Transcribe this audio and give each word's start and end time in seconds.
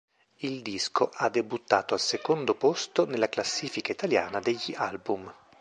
Il 0.37 0.63
disco 0.63 1.11
ha 1.13 1.29
debuttato 1.29 1.93
al 1.93 1.99
secondo 1.99 2.55
posto 2.55 3.05
nella 3.05 3.29
classifica 3.29 3.91
italiana 3.91 4.39
degli 4.39 4.73
album. 4.75 5.31